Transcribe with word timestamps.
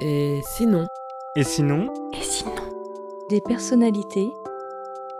Et 0.00 0.40
sinon? 0.56 0.86
Et 1.34 1.42
sinon? 1.42 1.88
Et 2.12 2.22
sinon? 2.22 2.54
Des 3.30 3.40
personnalités, 3.40 4.28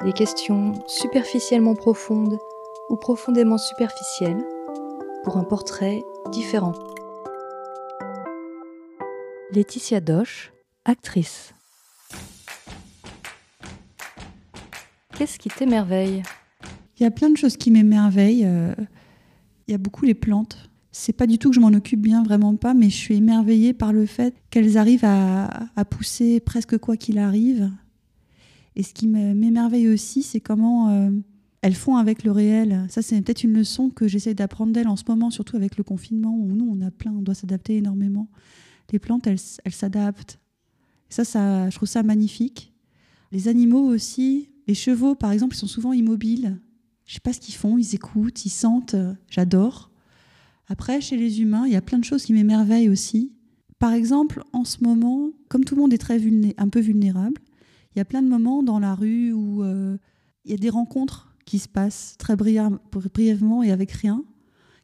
des 0.04 0.12
questions 0.12 0.74
superficiellement 0.86 1.74
profondes 1.74 2.38
ou 2.88 2.96
profondément 2.96 3.58
superficielles 3.58 4.42
pour 5.24 5.36
un 5.36 5.44
portrait 5.44 6.02
différent. 6.30 6.74
Laetitia 9.50 10.00
Doche, 10.00 10.52
actrice. 10.84 11.54
Qu'est-ce 15.16 15.38
qui 15.38 15.48
t'émerveille? 15.48 16.22
Il 16.98 17.02
y 17.02 17.06
a 17.06 17.10
plein 17.10 17.30
de 17.30 17.36
choses 17.36 17.56
qui 17.56 17.70
m'émerveillent. 17.70 18.46
euh, 18.46 18.74
Il 19.66 19.72
y 19.72 19.74
a 19.74 19.78
beaucoup 19.78 20.04
les 20.04 20.14
plantes. 20.14 20.56
C'est 21.00 21.12
pas 21.12 21.28
du 21.28 21.38
tout 21.38 21.50
que 21.50 21.54
je 21.54 21.60
m'en 21.60 21.68
occupe 21.68 22.00
bien, 22.00 22.24
vraiment 22.24 22.56
pas, 22.56 22.74
mais 22.74 22.90
je 22.90 22.96
suis 22.96 23.14
émerveillée 23.14 23.72
par 23.72 23.92
le 23.92 24.04
fait 24.04 24.34
qu'elles 24.50 24.76
arrivent 24.76 25.04
à, 25.04 25.70
pousser 25.88 26.40
presque 26.40 26.76
quoi 26.76 26.96
qu'il 26.96 27.20
arrive. 27.20 27.70
Et 28.74 28.82
ce 28.82 28.92
qui 28.92 29.06
me- 29.06 29.32
m'émerveille 29.32 29.86
aussi, 29.86 30.24
c'est 30.24 30.40
comment 30.40 30.88
euh, 30.88 31.10
elles 31.62 31.76
font 31.76 31.96
avec 31.96 32.24
le 32.24 32.32
réel. 32.32 32.84
Ça, 32.88 33.00
c'est 33.00 33.22
peut-être 33.22 33.44
une 33.44 33.52
leçon 33.52 33.90
que 33.90 34.08
j'essaie 34.08 34.34
d'apprendre 34.34 34.72
d'elles 34.72 34.88
en 34.88 34.96
ce 34.96 35.04
moment, 35.06 35.30
surtout 35.30 35.54
avec 35.54 35.76
le 35.76 35.84
confinement, 35.84 36.36
où 36.36 36.48
nous, 36.48 36.68
on 36.68 36.84
a 36.84 36.90
plein, 36.90 37.12
on 37.12 37.22
doit 37.22 37.36
s'adapter 37.36 37.76
énormément. 37.76 38.28
Les 38.92 38.98
plantes, 38.98 39.28
elles 39.28 39.72
s'adaptent. 39.72 40.40
Ça, 41.10 41.24
ça, 41.24 41.70
je 41.70 41.76
trouve 41.76 41.88
ça 41.88 42.02
magnifique. 42.02 42.74
Les 43.30 43.46
animaux 43.46 43.86
aussi. 43.86 44.48
Les 44.66 44.74
chevaux, 44.74 45.14
par 45.14 45.30
exemple, 45.30 45.54
ils 45.54 45.58
sont 45.60 45.68
souvent 45.68 45.92
immobiles. 45.92 46.58
Je 47.06 47.14
sais 47.14 47.20
pas 47.20 47.32
ce 47.32 47.38
qu'ils 47.38 47.54
font, 47.54 47.78
ils 47.78 47.94
écoutent, 47.94 48.44
ils 48.44 48.50
sentent, 48.50 48.94
euh, 48.94 49.14
j'adore. 49.30 49.92
Après, 50.68 51.00
chez 51.00 51.16
les 51.16 51.40
humains, 51.40 51.64
il 51.66 51.72
y 51.72 51.76
a 51.76 51.80
plein 51.82 51.98
de 51.98 52.04
choses 52.04 52.24
qui 52.24 52.32
m'émerveillent 52.32 52.88
aussi. 52.88 53.32
Par 53.78 53.92
exemple, 53.92 54.42
en 54.52 54.64
ce 54.64 54.82
moment, 54.82 55.30
comme 55.48 55.64
tout 55.64 55.74
le 55.74 55.80
monde 55.82 55.92
est 55.92 55.98
très 55.98 56.18
vulné- 56.18 56.54
un 56.58 56.68
peu 56.68 56.80
vulnérable, 56.80 57.40
il 57.94 57.98
y 57.98 58.02
a 58.02 58.04
plein 58.04 58.22
de 58.22 58.28
moments 58.28 58.62
dans 58.62 58.78
la 58.78 58.94
rue 58.94 59.32
où 59.32 59.62
euh, 59.62 59.96
il 60.44 60.50
y 60.50 60.54
a 60.54 60.58
des 60.58 60.70
rencontres 60.70 61.34
qui 61.46 61.58
se 61.58 61.68
passent 61.68 62.16
très 62.18 62.36
brièvement 62.36 63.62
et 63.62 63.70
avec 63.70 63.92
rien. 63.92 64.24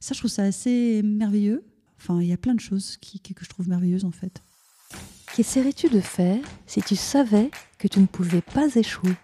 Ça, 0.00 0.14
je 0.14 0.20
trouve 0.20 0.30
ça 0.30 0.44
assez 0.44 1.02
merveilleux. 1.04 1.64
Enfin, 1.98 2.20
il 2.22 2.28
y 2.28 2.32
a 2.32 2.36
plein 2.36 2.54
de 2.54 2.60
choses 2.60 2.96
qui, 2.98 3.20
qui- 3.20 3.34
que 3.34 3.44
je 3.44 3.50
trouve 3.50 3.68
merveilleuses 3.68 4.04
en 4.04 4.10
fait. 4.10 4.42
Qu'essaierais-tu 5.34 5.88
de 5.88 6.00
faire 6.00 6.42
si 6.66 6.80
tu 6.82 6.96
savais 6.96 7.50
que 7.78 7.88
tu 7.88 7.98
ne 8.00 8.06
pouvais 8.06 8.40
pas 8.42 8.68
échouer? 8.76 9.14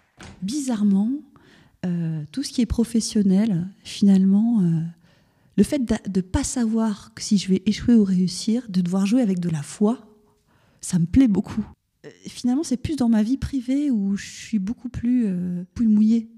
Bizarrement, 0.41 1.09
euh, 1.85 2.23
tout 2.31 2.43
ce 2.43 2.51
qui 2.51 2.61
est 2.61 2.65
professionnel, 2.65 3.67
finalement, 3.83 4.61
euh, 4.61 4.81
le 5.61 5.63
fait 5.63 5.85
de 5.85 5.95
ne 6.15 6.21
pas 6.21 6.43
savoir 6.43 7.13
que 7.13 7.21
si 7.21 7.37
je 7.37 7.47
vais 7.47 7.61
échouer 7.67 7.93
ou 7.93 8.03
réussir, 8.03 8.65
de 8.67 8.81
devoir 8.81 9.05
jouer 9.05 9.21
avec 9.21 9.39
de 9.39 9.47
la 9.47 9.61
foi, 9.61 9.99
ça 10.81 10.97
me 10.97 11.05
plaît 11.05 11.27
beaucoup. 11.27 11.63
Euh, 12.03 12.09
finalement, 12.25 12.63
c'est 12.63 12.77
plus 12.77 12.95
dans 12.95 13.09
ma 13.09 13.21
vie 13.21 13.37
privée 13.37 13.91
où 13.91 14.17
je 14.17 14.27
suis 14.27 14.57
beaucoup 14.57 14.89
plus, 14.89 15.27
euh, 15.27 15.63
plus 15.75 15.87
mouillée. 15.87 16.31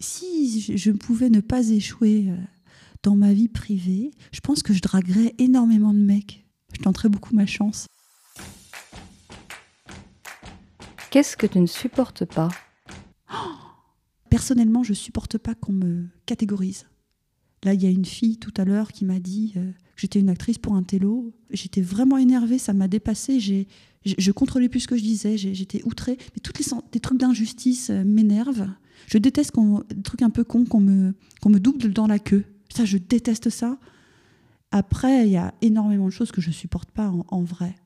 Si 0.00 0.62
je, 0.62 0.74
je 0.78 0.90
pouvais 0.90 1.28
ne 1.28 1.42
pas 1.42 1.68
échouer 1.68 2.30
euh, 2.30 2.36
dans 3.02 3.14
ma 3.14 3.34
vie 3.34 3.48
privée, 3.48 4.10
je 4.32 4.40
pense 4.40 4.62
que 4.62 4.72
je 4.72 4.80
draguerais 4.80 5.34
énormément 5.36 5.92
de 5.92 6.00
mecs. 6.00 6.46
Je 6.72 6.80
tenterais 6.80 7.10
beaucoup 7.10 7.34
ma 7.34 7.44
chance. 7.44 7.88
Qu'est-ce 11.10 11.36
que 11.36 11.46
tu 11.46 11.60
ne 11.60 11.66
supportes 11.66 12.24
pas? 12.24 12.48
Personnellement, 14.30 14.82
je 14.82 14.94
supporte 14.94 15.36
pas 15.36 15.54
qu'on 15.54 15.72
me 15.72 16.06
catégorise. 16.24 16.86
Là, 17.64 17.74
il 17.74 17.82
y 17.82 17.86
a 17.86 17.90
une 17.90 18.04
fille 18.04 18.38
tout 18.38 18.52
à 18.56 18.64
l'heure 18.64 18.90
qui 18.90 19.04
m'a 19.04 19.20
dit 19.20 19.52
euh, 19.56 19.70
que 19.70 20.00
j'étais 20.00 20.18
une 20.18 20.28
actrice 20.28 20.58
pour 20.58 20.74
un 20.74 20.82
télo. 20.82 21.32
J'étais 21.50 21.80
vraiment 21.80 22.18
énervée, 22.18 22.58
ça 22.58 22.72
m'a 22.72 22.88
dépassée. 22.88 23.38
J'ai, 23.38 23.68
je, 24.04 24.14
je 24.18 24.32
contrôlais 24.32 24.68
plus 24.68 24.80
ce 24.80 24.88
que 24.88 24.96
je 24.96 25.02
disais, 25.02 25.36
j'étais 25.36 25.82
outrée. 25.84 26.18
Mais 26.34 26.40
toutes 26.42 26.58
les, 26.58 27.00
trucs 27.00 27.18
d'injustice 27.18 27.90
euh, 27.90 28.02
m'énervent. 28.04 28.68
Je 29.06 29.18
déteste 29.18 29.52
qu'on, 29.52 29.82
des 29.88 30.02
trucs 30.02 30.22
un 30.22 30.30
peu 30.30 30.42
cons 30.42 30.64
qu'on 30.64 30.80
me, 30.80 31.14
qu'on 31.40 31.50
me 31.50 31.60
double 31.60 31.92
dans 31.92 32.06
la 32.08 32.18
queue. 32.18 32.44
Ça, 32.68 32.84
je 32.84 32.98
déteste 32.98 33.48
ça. 33.48 33.78
Après, 34.72 35.26
il 35.26 35.32
y 35.32 35.36
a 35.36 35.54
énormément 35.60 36.06
de 36.06 36.10
choses 36.10 36.32
que 36.32 36.40
je 36.40 36.50
supporte 36.50 36.90
pas 36.90 37.12
en, 37.28 37.42
vrai. 37.42 37.76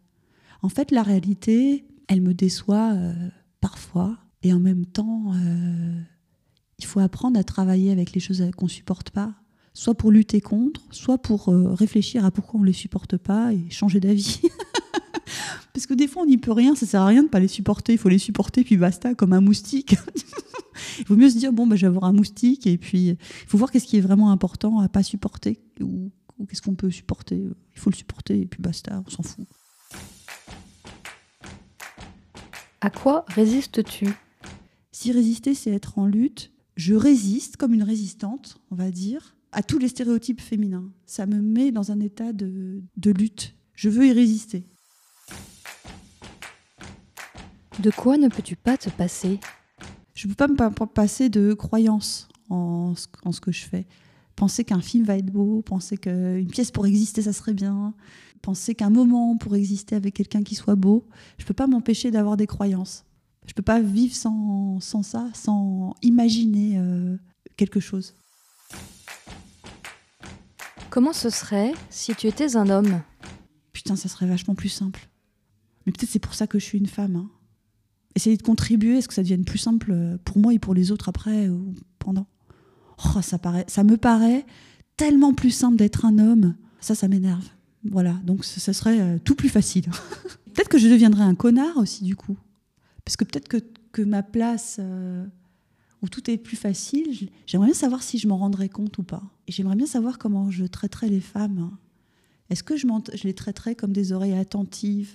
En 0.63 0.69
fait, 0.69 0.93
la 0.93 1.03
réalité, 1.03 1.85
elle 2.07 2.21
me 2.21 2.33
déçoit 2.33 2.93
euh, 2.95 3.13
parfois. 3.61 4.17
Et 4.43 4.53
en 4.53 4.61
même 4.61 4.87
temps, 4.87 5.33
il 6.79 6.85
faut 6.85 7.01
apprendre 7.01 7.41
à 7.41 7.43
travailler 7.43 7.91
avec 7.91 8.13
les 8.13 8.21
choses 8.21 8.45
qu'on 8.57 8.69
supporte 8.69 9.11
pas, 9.11 9.35
soit 9.77 9.95
pour 9.95 10.11
lutter 10.11 10.41
contre, 10.41 10.81
soit 10.91 11.19
pour 11.19 11.51
euh, 11.51 11.75
réfléchir 11.75 12.25
à 12.25 12.31
pourquoi 12.31 12.61
on 12.61 12.63
les 12.63 12.73
supporte 12.73 13.19
pas 13.19 13.53
et 13.53 13.69
changer 13.69 14.01
d'avis. 14.01 14.41
Parce 15.75 15.87
que 15.87 15.93
des 15.93 16.09
fois, 16.09 16.23
on 16.23 16.27
n'y 16.27 16.39
peut 16.39 16.53
rien, 16.53 16.75
ça 16.75 16.87
sert 16.87 17.03
à 17.03 17.07
rien 17.07 17.23
de 17.23 17.29
pas 17.29 17.41
les 17.41 17.49
supporter, 17.49 17.93
il 17.93 17.99
faut 17.99 18.09
les 18.09 18.19
supporter, 18.19 18.65
puis 18.65 18.79
basta, 18.79 19.15
comme 19.15 19.35
un 19.35 19.43
moustique. 19.43 19.95
il 20.99 21.05
vaut 21.05 21.17
mieux 21.17 21.29
se 21.29 21.37
dire, 21.37 21.53
bon, 21.53 21.67
bah, 21.67 21.77
je 21.77 21.83
vais 21.83 21.89
avoir 21.89 22.05
un 22.05 22.15
moustique, 22.15 22.67
et 22.67 22.79
puis 22.79 23.09
il 23.09 23.17
faut 23.47 23.59
voir 23.59 23.71
qu'est-ce 23.71 23.87
qui 23.87 23.99
est 23.99 24.01
vraiment 24.01 24.31
important 24.31 24.81
à 24.81 24.89
pas 24.89 25.03
supporter, 25.03 25.61
ou, 25.83 26.11
ou 26.39 26.47
qu'est-ce 26.47 26.63
qu'on 26.63 26.75
peut 26.75 26.91
supporter. 26.91 27.37
Il 27.37 27.79
faut 27.79 27.91
le 27.91 27.97
supporter, 27.97 28.41
et 28.41 28.47
puis 28.47 28.63
basta, 28.63 29.03
on 29.07 29.11
s'en 29.11 29.23
fout. 29.23 29.47
À 32.81 32.89
quoi 32.89 33.27
résistes-tu? 33.29 34.09
Si 34.91 35.13
résister, 35.13 35.53
c'est 35.53 35.71
être 35.71 35.99
en 35.99 36.07
lutte, 36.07 36.51
je 36.77 36.95
résiste 36.95 37.59
comme 37.59 37.75
une 37.75 37.83
résistante, 37.83 38.59
on 38.71 38.75
va 38.75 38.91
dire, 38.91 39.37
à 39.57 39.63
tous 39.63 39.79
les 39.79 39.89
stéréotypes 39.89 40.43
féminins. 40.43 40.93
Ça 41.07 41.25
me 41.25 41.41
met 41.41 41.73
dans 41.73 41.91
un 41.91 41.99
état 42.01 42.35
de, 42.35 42.83
de 42.99 43.11
lutte. 43.11 43.55
Je 43.75 43.89
veux 43.89 44.07
y 44.07 44.13
résister. 44.13 44.65
De 47.81 47.91
quoi 47.91 48.19
ne 48.19 48.29
peux-tu 48.29 48.55
pas 48.55 48.77
te 48.77 48.91
passer? 48.91 49.41
Je 50.15 50.27
ne 50.27 50.33
peux 50.33 50.37
pas 50.37 50.49
me 50.49 50.57
pa- 50.57 50.71
pa- 50.71 50.87
passer 50.87 51.31
de 51.31 51.55
croyance 51.55 52.29
en 52.51 52.95
ce, 52.95 53.07
en 53.25 53.33
ce 53.33 53.41
que 53.41 53.51
je 53.51 53.65
fais. 53.65 53.87
Penser 54.35 54.63
qu'un 54.63 54.83
film 54.83 55.05
va 55.05 55.17
être 55.17 55.33
beau, 55.33 55.63
penser 55.63 55.97
qu'une 55.97 56.49
pièce 56.49 56.71
pour 56.71 56.85
exister, 56.87 57.23
ça 57.23 57.33
serait 57.33 57.55
bien, 57.55 57.95
penser 58.43 58.75
qu'un 58.75 58.91
moment 58.91 59.39
pour 59.39 59.57
exister 59.57 59.97
avec 59.97 60.13
quelqu'un 60.13 60.43
qui 60.43 60.55
soit 60.55 60.75
beau. 60.77 61.09
Je 61.39 61.45
ne 61.45 61.49
peux 61.49 61.55
pas 61.55 61.67
m'empêcher 61.67 62.11
d'avoir 62.11 62.37
des 62.37 62.47
croyances. 62.47 63.07
Je 63.47 63.53
ne 63.53 63.55
peux 63.55 63.63
pas 63.63 63.81
vivre 63.81 64.15
sans, 64.15 64.81
sans 64.81 65.03
ça, 65.03 65.31
sans 65.33 65.95
imaginer 66.03 66.75
euh, 66.77 67.17
quelque 67.57 67.81
chose. 67.81 68.15
Comment 70.97 71.13
ce 71.13 71.29
serait 71.29 71.75
si 71.91 72.15
tu 72.15 72.27
étais 72.27 72.57
un 72.57 72.71
homme? 72.71 73.03
Putain, 73.75 73.97
ça 73.97 74.09
serait 74.09 74.25
vachement 74.25 74.55
plus 74.55 74.71
simple. 74.71 75.11
Mais 75.85 75.93
peut-être 75.93 76.09
c'est 76.09 76.19
pour 76.19 76.33
ça 76.33 76.47
que 76.47 76.59
je 76.59 76.65
suis 76.65 76.79
une 76.79 76.87
femme. 76.87 77.17
hein. 77.17 77.29
Essayer 78.15 78.39
de 78.39 78.43
contribuer 78.43 78.97
à 78.97 79.03
ce 79.03 79.09
que 79.09 79.13
ça 79.13 79.21
devienne 79.21 79.45
plus 79.45 79.59
simple 79.59 79.91
euh, 79.93 80.17
pour 80.25 80.39
moi 80.39 80.55
et 80.55 80.59
pour 80.59 80.73
les 80.73 80.93
autres 80.93 81.11
après 81.11 81.51
ou 81.51 81.75
pendant. 81.99 82.27
Oh, 83.05 83.21
ça, 83.21 83.39
ça 83.67 83.85
me 83.85 83.99
paraît 83.99 84.47
tellement 84.97 85.35
plus 85.35 85.51
simple 85.51 85.77
d'être 85.77 86.07
un 86.07 86.19
homme. 86.19 86.55
Ça, 86.81 86.95
ça 86.95 87.09
m'énerve. 87.09 87.45
Voilà, 87.85 88.15
donc 88.25 88.47
ce 88.47 88.73
serait 88.73 88.99
euh, 88.99 89.19
tout 89.23 89.35
plus 89.35 89.51
facile. 89.51 89.91
peut-être 90.55 90.71
que 90.71 90.79
je 90.79 90.89
deviendrais 90.89 91.25
un 91.25 91.35
connard 91.35 91.77
aussi, 91.77 92.05
du 92.05 92.17
coup. 92.17 92.39
Parce 93.05 93.19
que 93.19 93.25
peut-être 93.25 93.49
que, 93.93 94.03
ma 94.03 94.23
place 94.23 94.79
euh, 94.81 95.27
où 96.03 96.09
tout 96.09 96.31
est 96.31 96.37
plus 96.37 96.57
facile, 96.57 97.31
j'aimerais 97.47 97.69
bien 97.69 97.75
savoir 97.75 98.03
si 98.03 98.19
je 98.19 98.29
m'en 98.29 98.37
rendrais 98.37 98.69
compte 98.69 98.99
ou 98.99 99.03
pas. 99.03 99.23
Et 99.47 99.53
j'aimerais 99.53 99.77
bien 99.77 99.87
savoir 99.87 100.19
comment 100.19 100.51
je 100.51 100.65
traiterais 100.65 101.09
les 101.09 101.21
femmes. 101.21 101.77
Est-ce 102.51 102.63
que 102.63 102.77
je, 102.77 102.87
les 103.25 103.35
traiterais 103.35 103.75
comme 103.75 103.93
des 103.93 104.13
oreilles 104.13 104.35
attentives? 104.35 105.15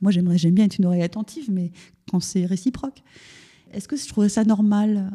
Moi, 0.00 0.12
j'aimerais, 0.12 0.38
j'aime 0.38 0.54
bien 0.54 0.64
être 0.64 0.78
une 0.78 0.86
oreille 0.86 1.02
attentive, 1.02 1.50
mais 1.50 1.72
quand 2.10 2.20
c'est 2.20 2.46
réciproque. 2.46 3.02
Est-ce 3.72 3.88
que 3.88 3.96
je 3.96 4.06
trouverais 4.08 4.28
ça 4.28 4.44
normal 4.44 5.10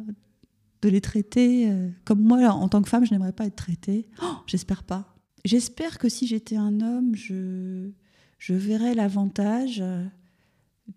de 0.82 0.90
les 0.90 1.02
traiter 1.02 1.70
euh, 1.70 1.90
comme 2.06 2.22
moi, 2.22 2.50
en 2.50 2.68
tant 2.68 2.82
que 2.82 2.90
femme, 2.90 3.06
je 3.06 3.12
n'aimerais 3.12 3.32
pas 3.34 3.46
être 3.46 3.56
traitée? 3.56 4.10
Oh, 4.22 4.36
J'espère 4.48 4.84
pas. 4.84 5.16
J'espère 5.46 5.98
que 5.98 6.10
si 6.10 6.28
j'étais 6.28 6.56
un 6.56 6.82
homme, 6.82 7.16
je, 7.16 7.90
je 8.38 8.54
verrais 8.54 8.94
l'avantage 8.94 9.84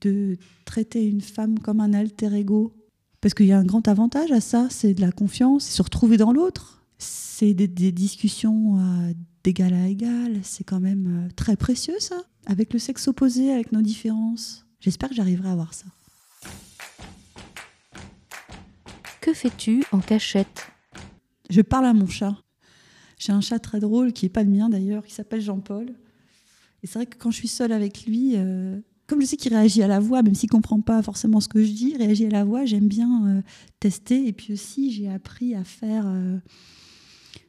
de 0.00 0.36
traiter 0.64 1.06
une 1.06 1.20
femme 1.20 1.58
comme 1.58 1.80
un 1.80 1.92
alter 1.94 2.34
ego. 2.34 2.74
Parce 3.26 3.34
qu'il 3.34 3.46
y 3.46 3.52
a 3.52 3.58
un 3.58 3.64
grand 3.64 3.88
avantage 3.88 4.30
à 4.30 4.40
ça, 4.40 4.68
c'est 4.70 4.94
de 4.94 5.00
la 5.00 5.10
confiance, 5.10 5.66
se 5.66 5.82
retrouver 5.82 6.16
dans 6.16 6.30
l'autre. 6.30 6.84
C'est 6.96 7.54
des, 7.54 7.66
des 7.66 7.90
discussions 7.90 8.78
euh, 8.78 9.14
d'égal 9.42 9.74
à 9.74 9.88
égal, 9.88 10.38
c'est 10.44 10.62
quand 10.62 10.78
même 10.78 11.24
euh, 11.26 11.28
très 11.34 11.56
précieux 11.56 11.96
ça. 11.98 12.22
Avec 12.46 12.72
le 12.72 12.78
sexe 12.78 13.08
opposé, 13.08 13.52
avec 13.52 13.72
nos 13.72 13.82
différences. 13.82 14.64
J'espère 14.78 15.08
que 15.08 15.16
j'arriverai 15.16 15.48
à 15.48 15.56
voir 15.56 15.74
ça. 15.74 15.86
Que 19.20 19.34
fais-tu 19.34 19.82
en 19.90 19.98
cachette? 19.98 20.68
Je 21.50 21.62
parle 21.62 21.86
à 21.86 21.94
mon 21.94 22.06
chat. 22.06 22.36
J'ai 23.18 23.32
un 23.32 23.40
chat 23.40 23.58
très 23.58 23.80
drôle 23.80 24.12
qui 24.12 24.26
n'est 24.26 24.30
pas 24.30 24.44
le 24.44 24.50
mien 24.50 24.68
d'ailleurs, 24.68 25.04
qui 25.04 25.14
s'appelle 25.14 25.40
Jean-Paul. 25.40 25.96
Et 26.84 26.86
c'est 26.86 27.00
vrai 27.00 27.06
que 27.06 27.18
quand 27.18 27.32
je 27.32 27.38
suis 27.38 27.48
seule 27.48 27.72
avec 27.72 28.06
lui, 28.06 28.34
euh, 28.36 28.78
comme 29.06 29.20
je 29.20 29.26
sais 29.26 29.36
qu'il 29.36 29.54
réagit 29.54 29.82
à 29.82 29.86
la 29.86 30.00
voix, 30.00 30.22
même 30.22 30.34
s'il 30.34 30.50
comprend 30.50 30.80
pas 30.80 31.02
forcément 31.02 31.40
ce 31.40 31.48
que 31.48 31.62
je 31.62 31.70
dis, 31.70 31.96
réagit 31.96 32.26
à 32.26 32.30
la 32.30 32.44
voix, 32.44 32.64
j'aime 32.64 32.88
bien 32.88 33.26
euh, 33.26 33.42
tester. 33.78 34.26
Et 34.26 34.32
puis 34.32 34.52
aussi, 34.52 34.90
j'ai 34.90 35.08
appris 35.08 35.54
à 35.54 35.62
faire 35.64 36.04
euh, 36.06 36.38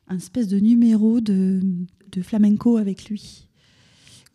un 0.07 0.17
espèce 0.17 0.47
de 0.47 0.59
numéro 0.59 1.19
de, 1.19 1.61
de 2.11 2.21
flamenco 2.21 2.77
avec 2.77 3.09
lui. 3.09 3.49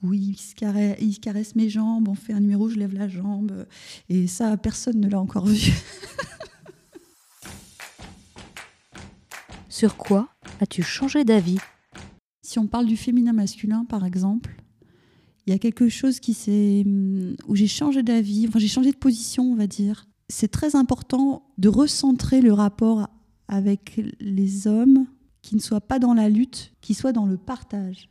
où 0.02 0.12
il 0.12 0.36
se, 0.36 0.56
caresse, 0.56 0.96
il 1.00 1.20
caresse 1.20 1.54
mes 1.54 1.68
jambes, 1.68 2.08
on 2.08 2.14
fait 2.14 2.32
un 2.32 2.40
numéro, 2.40 2.68
je 2.68 2.76
lève 2.76 2.94
la 2.94 3.08
jambe. 3.08 3.66
Et 4.08 4.26
ça, 4.26 4.56
personne 4.56 4.98
ne 4.98 5.08
l'a 5.08 5.20
encore 5.20 5.46
vu. 5.46 5.72
Sur 9.68 9.96
quoi 9.96 10.28
as-tu 10.60 10.82
changé 10.82 11.24
d'avis? 11.24 11.58
Si 12.42 12.58
on 12.58 12.66
parle 12.66 12.86
du 12.86 12.96
féminin 12.96 13.32
masculin, 13.32 13.84
par 13.84 14.04
exemple, 14.04 14.56
il 15.46 15.52
y 15.52 15.56
a 15.56 15.58
quelque 15.58 15.88
chose 15.88 16.20
qui 16.20 16.34
s'est 16.34 16.82
hum, 16.86 17.34
où 17.48 17.56
j'ai 17.56 17.66
changé 17.66 18.02
d'avis, 18.02 18.46
enfin 18.48 18.58
j'ai 18.58 18.68
changé 18.68 18.92
de 18.92 18.96
position, 18.96 19.44
on 19.52 19.56
va 19.56 19.66
dire. 19.66 20.06
C'est 20.28 20.50
très 20.50 20.76
important 20.76 21.50
de 21.58 21.68
recentrer 21.68 22.40
le 22.40 22.52
rapport 22.52 23.08
avec 23.48 24.00
les 24.20 24.66
hommes 24.66 25.06
qui 25.42 25.56
ne 25.56 25.60
soient 25.60 25.80
pas 25.80 25.98
dans 25.98 26.14
la 26.14 26.28
lutte, 26.28 26.72
qui 26.80 26.94
soient 26.94 27.12
dans 27.12 27.26
le 27.26 27.36
partage. 27.36 28.08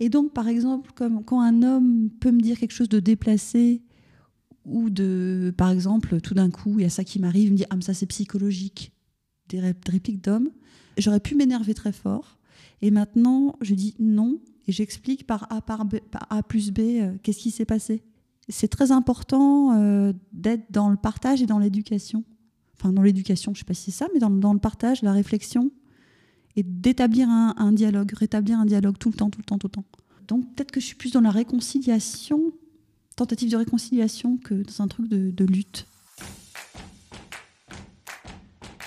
Et 0.00 0.08
donc, 0.08 0.32
par 0.32 0.48
exemple, 0.48 0.92
comme 0.94 1.22
quand 1.22 1.40
un 1.40 1.62
homme 1.62 2.08
peut 2.20 2.32
me 2.32 2.40
dire 2.40 2.58
quelque 2.58 2.72
chose 2.72 2.88
de 2.88 3.00
déplacé, 3.00 3.82
ou 4.64 4.90
de, 4.90 5.52
par 5.56 5.70
exemple, 5.70 6.20
tout 6.20 6.34
d'un 6.34 6.50
coup, 6.50 6.78
il 6.78 6.82
y 6.82 6.86
a 6.86 6.90
ça 6.90 7.04
qui 7.04 7.18
m'arrive, 7.18 7.48
il 7.48 7.52
me 7.52 7.56
dit 7.56 7.64
Ah, 7.70 7.76
mais 7.76 7.82
ça 7.82 7.94
c'est 7.94 8.06
psychologique, 8.06 8.92
des 9.48 9.60
répliques 9.60 10.22
d'hommes, 10.22 10.50
j'aurais 10.96 11.20
pu 11.20 11.34
m'énerver 11.34 11.74
très 11.74 11.92
fort. 11.92 12.38
Et 12.82 12.90
maintenant, 12.90 13.56
je 13.60 13.74
dis 13.74 13.94
non, 13.98 14.40
et 14.70 14.72
j'explique 14.72 15.26
par 15.26 15.52
A, 15.52 15.60
par, 15.60 15.84
A 16.30 16.42
plus 16.44 16.70
B 16.70 16.78
euh, 16.78 17.16
qu'est-ce 17.24 17.40
qui 17.40 17.50
s'est 17.50 17.64
passé. 17.64 18.04
C'est 18.48 18.68
très 18.68 18.92
important 18.92 19.72
euh, 19.72 20.12
d'être 20.32 20.70
dans 20.70 20.90
le 20.90 20.96
partage 20.96 21.42
et 21.42 21.46
dans 21.46 21.58
l'éducation. 21.58 22.22
Enfin, 22.74 22.92
dans 22.92 23.02
l'éducation, 23.02 23.52
je 23.52 23.58
ne 23.58 23.58
sais 23.58 23.64
pas 23.64 23.74
si 23.74 23.90
c'est 23.90 23.98
ça, 23.98 24.06
mais 24.14 24.20
dans, 24.20 24.30
dans, 24.30 24.52
le 24.52 24.60
partage, 24.60 25.02
la 25.02 25.10
réflexion, 25.10 25.72
et 26.54 26.62
d'établir 26.62 27.28
un, 27.28 27.52
un, 27.56 27.72
dialogue, 27.72 28.12
rétablir 28.12 28.60
un 28.60 28.64
dialogue 28.64 28.96
tout 28.96 29.10
le 29.10 29.16
temps, 29.16 29.28
tout 29.28 29.40
le 29.40 29.44
temps, 29.44 29.58
tout 29.58 29.66
le 29.66 29.72
temps. 29.72 29.84
Donc 30.28 30.44
peut-être 30.54 30.70
que 30.70 30.78
je 30.78 30.86
suis 30.86 30.94
plus 30.94 31.10
dans 31.10 31.20
la 31.20 31.32
réconciliation, 31.32 32.52
tentative 33.16 33.50
de 33.50 33.56
réconciliation, 33.56 34.36
que 34.36 34.54
dans 34.54 34.84
un 34.84 34.86
truc 34.86 35.08
de, 35.08 35.32
de 35.32 35.44
lutte. 35.44 35.88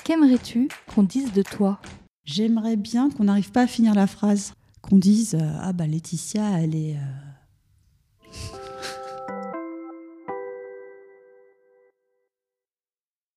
Qu'aimerais-tu 0.06 0.70
qu'on 0.88 1.04
dise 1.04 1.34
de 1.34 1.42
toi? 1.42 1.82
J'aimerais 2.24 2.78
bien 2.78 3.10
qu'on 3.10 3.26
n'arrive 3.26 3.52
pas 3.52 3.64
à 3.64 3.68
finir 3.68 3.94
la 3.96 4.08
phrase 4.08 4.54
qu'on 4.84 4.98
dise 4.98 5.36
euh, 5.36 5.58
ah 5.62 5.74
bah 5.74 5.88
Laetitia 5.88 6.60
elle 6.60 6.76
est 6.76 6.96
euh, 6.96 7.23